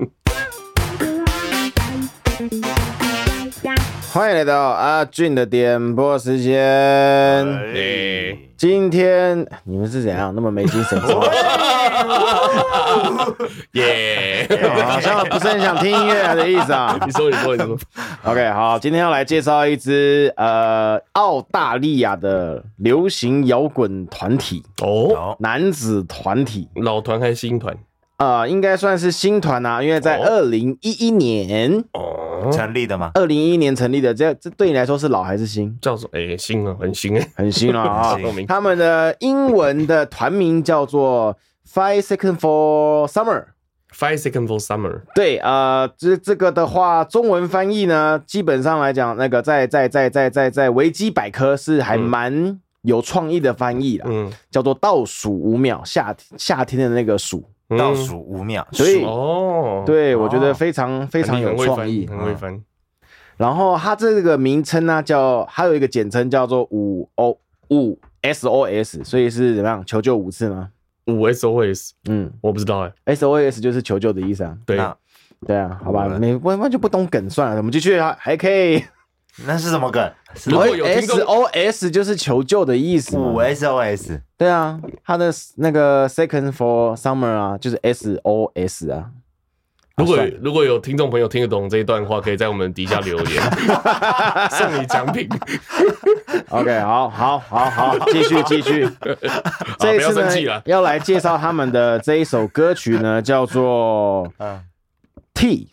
[4.18, 6.56] 欢迎来到阿俊的点播时间。
[8.58, 11.00] 今天你们是怎样那么没精神？
[13.74, 14.48] 耶，
[14.88, 16.98] 好像不是很想听音乐的意思啊。
[17.06, 17.78] 你说，你说，你说。
[18.24, 27.78] OK，好，今天要来介绍一支呃澳大利亚的流行摇滚团体哦，男子团体，老团还是新团？
[28.18, 33.12] 呃，应该算是新团啊，因为在二零一一年哦成立的嘛。
[33.14, 35.78] 二零一一年成立的，这这对你来说是老还是新？
[35.80, 38.18] 叫做哎新啊，很新哎，很新了啊。
[38.48, 41.38] 他们的英文的团名叫做
[41.72, 43.46] Five Second for Summer。
[43.94, 45.02] Five Second for Summer。
[45.16, 57.43] 对，呃，这这个的话，中文翻译呢，基本上来讲，那个在在在在在在维基百科是还蛮有创意的翻译啦，嗯，叫做倒数五秒，夏夏天的那个数。
[57.78, 62.63] 倒数五秒，所以哦，对我觉得非常非常有创意，很会分。
[63.36, 67.38] 然后它这个名称呢，叫还有一个简称叫做五 O
[67.69, 69.84] 五 SOS，所以是怎么样？
[69.86, 70.69] 求救五次吗？
[71.08, 74.58] 五 SOS，嗯，我不知道哎，SOS 就是求救的意思啊。
[74.65, 74.95] 对啊，
[75.45, 78.82] 对啊，好吧，你完完全不懂梗算了，我们继续啊，还可以。
[79.45, 80.12] 那是什么梗？
[80.45, 83.17] 如果有 SOS 就是求救的意思。
[83.17, 84.19] 五 SOS。
[84.38, 89.12] 对啊，他的那个 Second for Summer 啊，就是 SOS 啊。
[89.95, 93.43] 如果如果有听众朋友听得懂这一段话，可以在我们底下留言，
[94.52, 95.28] 送你奖品。
[96.50, 98.88] OK，好，好，好，好，继续， 继续。
[99.80, 104.32] 这一次呢，要来介绍他们的这一首歌曲呢，叫做
[105.34, 105.69] T。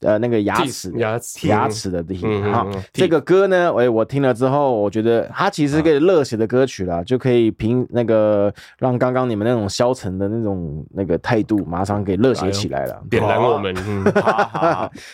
[0.00, 2.52] 呃，那个牙齿，牙齿，牙齿的地方。
[2.52, 13.74] 好，这个歌呢，哎，我听了之后，我觉得它其实是个热血的歌曲啦，就可以凭那个让刚刚你们那种消沉的那种那个态度，马上给热血起来了，点燃我们。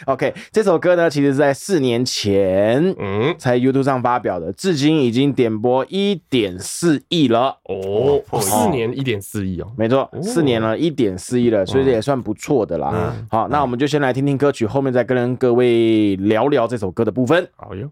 [0.05, 7.57] OK，这首歌呢，其实是在四年前，嗯，在 YouTube 上发表的，至今已经点播一点四亿了。
[7.65, 13.15] 哦，四年一点四亿哦，没错，四年了，一点四亿了，所以这也算不错的啦。
[13.31, 14.69] 好，那我们就先来听听歌曲。
[14.74, 17.48] 后面再跟各位聊聊这首歌的部分。
[17.56, 17.90] 好哟。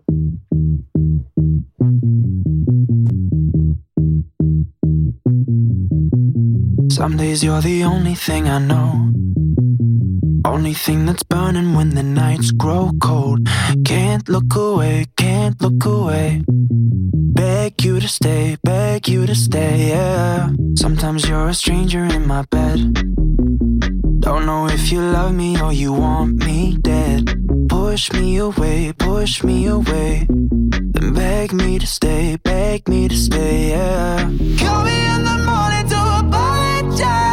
[24.22, 27.34] Don't know if you love me or you want me dead.
[27.68, 30.28] Push me away, push me away.
[30.28, 34.18] Then beg me to stay, beg me to stay, yeah.
[34.60, 37.31] Call me in the morning to apologize.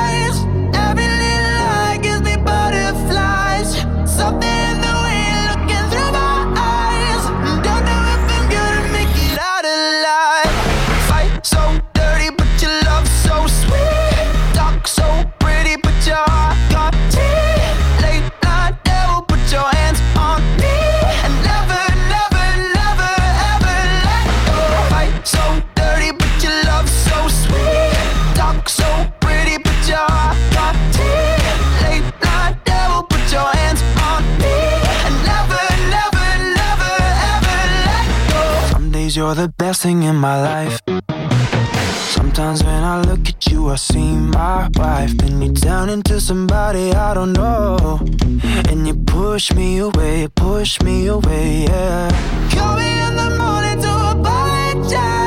[39.35, 40.79] The best thing in my life.
[42.15, 45.11] Sometimes when I look at you, I see my wife.
[45.17, 47.99] Then you turn into somebody I don't know.
[48.69, 52.09] And you push me away, push me away, yeah.
[52.51, 55.18] Call me in the morning to apologize.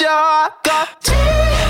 [0.00, 1.63] Your got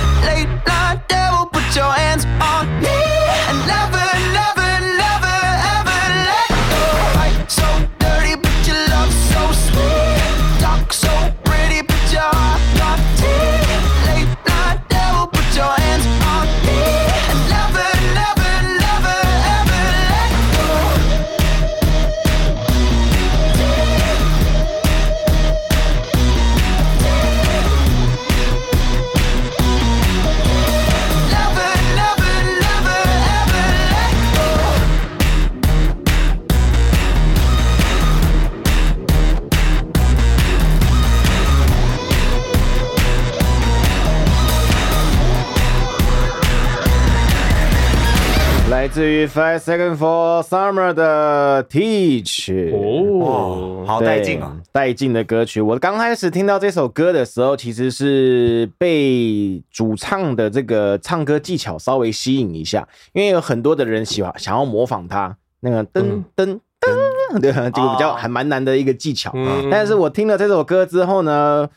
[48.94, 54.56] 自于 Five Second for Summer 的 Teach 哦，好带劲啊！
[54.70, 55.60] 带劲的歌曲。
[55.60, 69.32] 我刚开始听到这首歌的时候，其实是被主唱的这个唱歌技巧稍微吸引一下，因为有很多的人喜欢想要模仿他那个噔噔噔， 对，这个比较还蛮难的一个技巧。
[69.34, 71.68] 嗯但是我听了这首歌之后呢，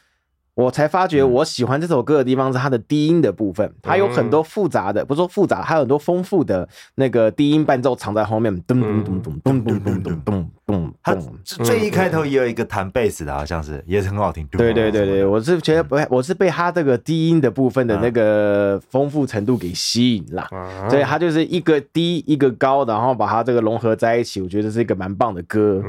[0.57, 11.25] 我才发觉我喜欢这首歌的地方是它的低音的部分，它有很多复杂的，不是说复杂，它有很多丰富的那个低音伴奏藏在后面，噔噔噔噔噔噔噔噔噔噔他噔。
[11.63, 14.45] 最一开头也有一个弹贝斯的，好像是也是很好听。
[14.47, 20.87] 对对对对，我是觉得不，我是被他这个低音的部分的那个丰富程度给吸引了，啊。
[20.89, 25.81] 所以他就是一个低一个高，然后把它这个融合在一起，我觉得是一个蛮棒的歌，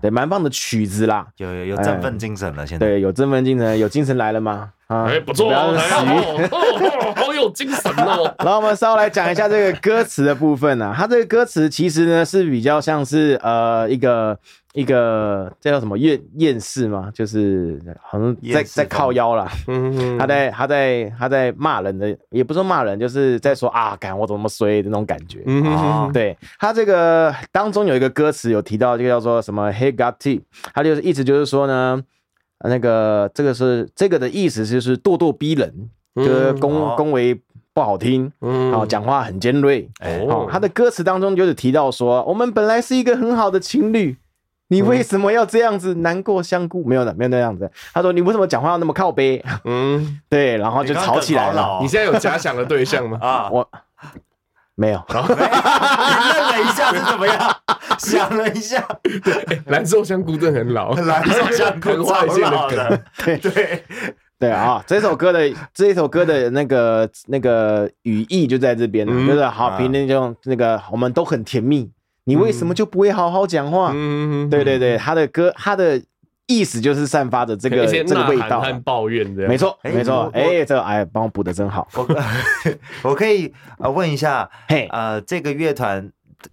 [0.00, 1.26] 对，蛮棒的曲子啦。
[1.36, 2.86] 有有有振奋精神了，现在。
[2.86, 4.72] 对，有振奋精神，有精神来了吗？
[4.86, 6.44] 啊，哎，不错不要哦，死鱼。
[6.44, 8.34] 哦哦，好有精神哦。
[8.38, 14.38] 然后我们稍微来讲一下这个歌词的部分啊，它这个歌词其实呢是比较像是呃一个
[14.74, 17.10] 一个这叫什么厌厌世嘛？
[17.14, 19.48] 就是好像在在靠腰啦。
[19.68, 25.42] 嗯他在他在他在骂人的，也不是说骂人，就是在说啊，干我怎么那么衰的那种感觉。
[25.46, 30.42] 嗯哦对他这个当中有一个歌词有提到，这个叫做什么 “Hey got T”，
[30.74, 32.04] 他就是意思就是说呢，呃
[32.60, 37.34] 那个这个是这个的意思就是咄咄逼人，就是恭哦恭维
[37.72, 39.88] 不好听，嗯好讲话很尖锐。
[40.28, 44.16] 哦，他的歌词当中就是提到说，我们本来是一个很好的情侣。
[44.68, 46.82] 你为什么要这样子难过相顾？
[46.84, 47.70] 没有的，没有那样子。
[47.92, 51.78] 他说：“你为什么讲话要那么靠背嗯，？” 对，然后就吵起来了。
[51.82, 53.18] 你现在有假想的对象吗？
[53.20, 53.68] 啊， 我
[54.76, 57.56] 没有， 你愣了一下是怎么样？
[57.98, 58.84] 想了一下，
[59.22, 63.02] 对蓝瘦香菇真的很老， 蓝瘦香菇很外线的。
[63.24, 63.38] 对。
[63.38, 63.84] 对，
[64.38, 71.88] 对啊，这首歌的这首歌的那个那个语义就在这边就是好评论就那个我们都很甜蜜，
[72.24, 73.92] 你为什么就不会好好讲话？
[73.94, 76.02] 嗯，对对对，他的歌他的
[76.46, 78.48] 意思就是散发着这个这个味道。
[78.48, 81.88] 呐喊和抱怨的，没错，哎没错我，哎，这个哎，帮我补的真好。
[81.94, 82.06] 我
[83.10, 86.10] 我可以呃问一下，嘿，呃，这个乐团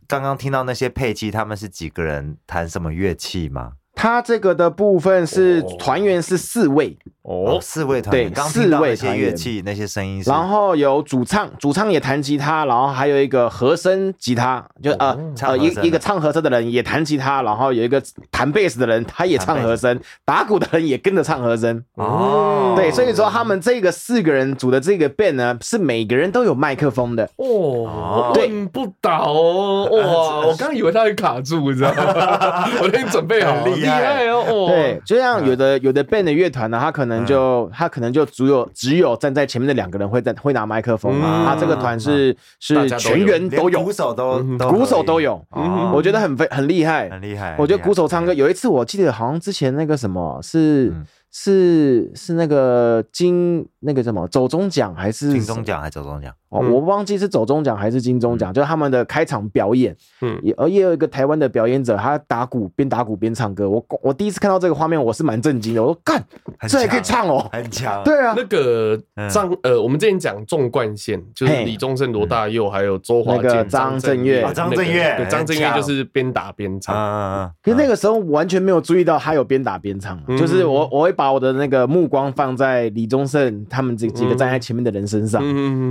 [0.07, 3.73] 刚刚听到那些配器，他们是几个人弹什么乐器吗？
[4.02, 5.76] 他这个的部分是哦。
[5.78, 21.84] 团员是四位，哦，哦，四位团对员，对四位那些团乐器，那些声音，然后有主唱，主唱也弹吉他，然后还有一个和声吉他，就呃呃一一个唱和声的人也弹吉他，然后有一个弹贝斯的人他也唱和声，打鼓的人也跟着唱和声。
[21.93, 27.30] 哦，对，所以说他们这个四个人组的这个 band 呢，是每个人都有麦克风的。
[27.36, 30.47] 哦，对问不倒哦，哇！
[30.49, 32.68] 我刚以为他会卡住，你知道吗？
[32.82, 34.67] 我已经准备好了，很厉害哦！
[34.67, 41.45] 对，就像有的有的 band 的乐团呢，他可能就他可能就只有只有站在前面的两个人会在会拿麦克风嘛。
[41.45, 45.43] 他这个团是是全员都有，鼓手都鼓手都有，
[45.93, 47.55] 我觉得很非很厉害，很厉害。
[47.57, 50.93] 我觉得鼓手唱歌，有一次我记得好像之前那个什么是。
[51.33, 56.33] 是是那个金那个什么走中奖还是金钟奖还是走中奖？
[56.52, 59.95] 哦，我忘记是走中奖还是金钟奖，就是他们的开场表演。
[60.22, 63.70] 嗯，也而也有一个台湾的表演者，他打鼓边打鼓边唱歌。
[63.70, 65.82] 我我第一次看到这个画面，我是蛮震惊的。
[65.82, 66.22] 我说干，
[66.68, 68.04] 这也可以唱哦，很强。
[68.04, 68.99] 对啊，那个
[69.30, 76.93] 张呃，我们之前讲纵贯线，就是李宗盛、罗大佑还有周华健、张震岳、张震岳，张震岳就是边打边唱。
[76.93, 85.41] 啊，可是那个时候完全没有注意到他有边打边唱，就是我我会把我的那个目光放在李宗盛他们这几个站在前面的人身上，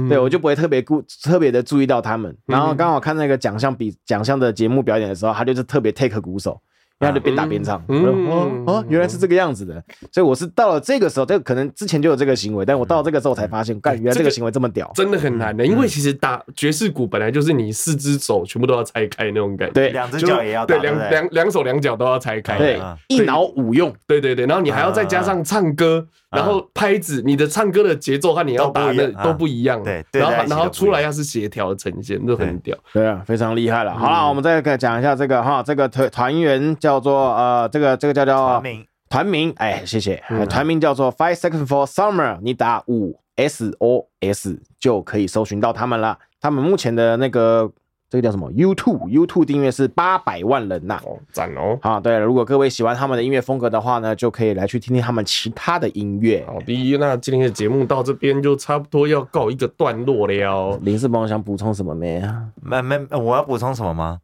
[0.07, 1.03] 对我就不会特别顾。
[1.23, 6.59] 特别的注意到他们，然后刚好看那个奖项比奖项的节目表演的时候，他就是特别 take 鼓手，
[6.99, 7.79] 因为他就边打边唱。
[7.89, 9.83] 哦哦，原来是这个样子的，
[10.13, 15.67] 所以我是到了这个时候，这个可能之前就有这个行为，但我到了这个时候才发现，干，原来这个行为这么屌，真的很难的。
[15.67, 26.07] 因为其实打爵士鼓本来就是你四只手全部都要拆开那种感觉，对，两只脚也要，对，两两两手两脚都要拆开，对，一脑五用，对对对，然后你还要再加上唱歌。
[26.31, 33.93] 然后拍子，你的唱歌的节奏和你要打的都不一样，对，然后然后出来要是协调呈现，就很屌，对啊，非常厉害了。
[33.95, 46.19] 好了，我们再讲一下这个哈，这个团团员叫做呃，这个这个叫叫团名，团名，哎，谢谢，团名叫做 Five Seconds for Summer，你打五 S O S 就可以搜寻到他们了。
[46.41, 47.71] 他们目前的那个。
[48.11, 51.79] 这个叫什么？YouTube，YouTube 订阅是八百万人呐，哦，赞哦！
[51.81, 56.45] 啊，对了，如果各位喜欢他们的音乐风格的话呢，就可以来去听听他们其他的音乐。
[56.45, 60.77] 好，第一，那今天的节目到这边就差不多要告一个段落了。
[60.83, 62.47] 林世邦想补充什么没啊？
[62.61, 64.19] 没没，我要补充什么吗？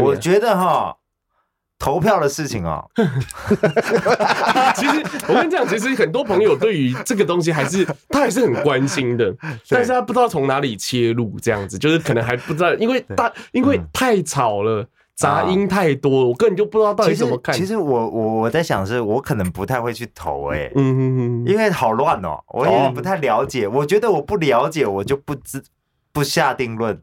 [0.00, 0.96] 我觉得哈。
[1.82, 2.88] 投票的事情哦，
[4.76, 9.34] 其实我跟你讲，其实很多朋友对于这个东西还是他还是很关心的，
[9.68, 17.52] 但是他不知道从哪里切入，这样子就是可能还不知道，因为大因为太吵了，杂音太多，我根本就不知道到底怎么看。
[17.52, 25.60] 其实我我我在想，是我可能不太会去投哎，嗯，因为好乱哦，我也不太了解，我觉得我不了解，我就不知
[26.12, 26.96] 不下定论。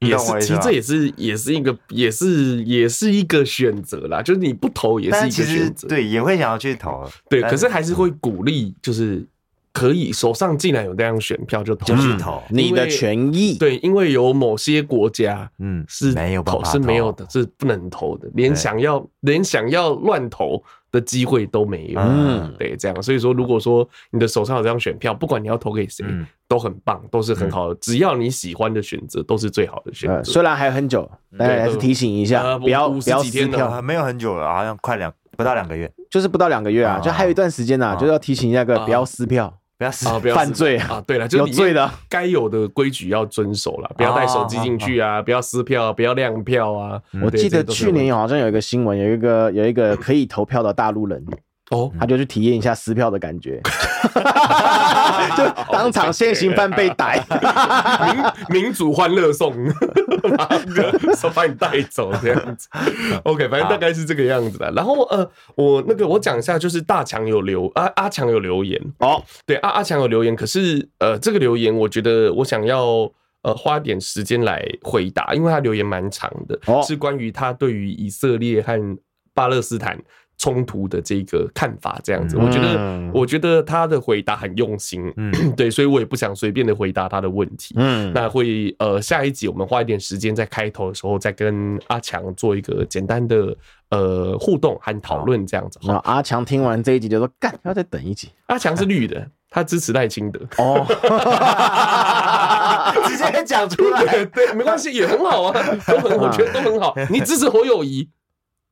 [0.00, 4.22] 也是，其实这也是也是一个，也是也是一个选择啦。
[4.22, 7.42] 就是你不投也是一个选择，对，也会想要去投，对。
[7.42, 9.26] 可是还是会鼓励，就是
[9.72, 13.56] 可以手上既然有这样选票，就投去投，你的权益。
[13.58, 22.00] 对，因为有某些国家，嗯，是没有投是没有的，是不能投的，连想要连想要乱投的机会都没有。
[22.00, 23.02] 嗯，对，这样。
[23.02, 26.04] 所以说，如果说你的手上有这张选票，不管你要投给谁。
[26.48, 27.74] 都很棒，都是很好的。
[27.78, 30.24] 只要你喜欢的选择，都是最好的选择。
[30.24, 31.06] 虽然还很久，
[31.38, 33.82] 但还是提醒一下，不要不要撕票。
[33.82, 40.18] 没有很久了，好像快两不到两个月，就是不到两个月啊，就还有一段时间呐，就是要提醒一下个，不要撕票，不要啊！
[40.20, 41.00] 不要，犯罪啊！
[41.06, 47.00] 对了，就有罪的，该有的规矩要遵守了，不要带手机进去啊，不要撕票，不要亮票啊。
[47.22, 51.24] 我记得去年好像有一个新闻，有一个有一个可以投票的大陆人。
[51.70, 53.60] 哦，他就去体验一下撕票的感觉，
[55.36, 57.24] 就当场现行犯被逮，
[58.48, 59.54] 民民主欢乐颂，
[61.16, 62.68] 说 把你带走这样子。
[63.24, 64.70] OK，反正大概是这个样子的。
[64.72, 68.80] 然后呃，我那个我讲一下，就是大强有留阿阿强有留言。
[68.98, 73.10] 哦，对阿阿强有留言，可是呃这个留言我觉得我想要
[73.42, 78.98] 呃花点时间来回答，因为他留言蛮长的，是关于他对于以色列和
[79.34, 79.98] 巴勒斯坦。
[80.38, 93.54] 冲突的这个看法，这样子，我觉得，我觉得他的回答很用心，嗯， 对，所以我也不想随便的回答他的问题，嗯，那会呃，下一集我们花一点时间在开头的时候再跟阿强做一个简单的
[93.90, 95.80] 呃互动和讨论，这样子。
[95.82, 98.28] 那阿强听完这一集就说干，要再等一集。
[98.46, 100.38] 阿强是绿的，他支持赖清德。
[100.58, 100.86] 哦，
[103.08, 106.94] 直接讲出来，对，没关系，也很好啊，都很，我觉得都很好。
[107.10, 108.08] 你支持侯友宜。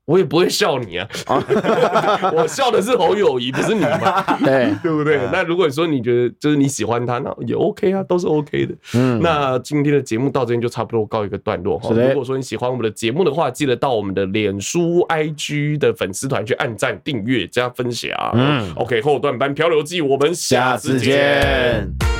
[0.06, 1.08] 我也不会笑你啊，
[2.32, 4.22] 我笑的是侯友谊，不是你嘛？
[4.38, 5.20] 对，对不对？
[5.32, 8.74] 那如果说你觉得就是你喜欢他，那也 OK 啊，都是 OK 的。
[8.94, 11.92] 嗯，那今天的节目到这边就差不多告一个段落哈。
[11.92, 18.10] 如果说你喜欢我们的节目的话，记得到我们的脸书、IG 的粉丝团去按赞、订阅、加分享。
[18.34, 22.15] 嗯，OK，后段班漂流记，我们下次见。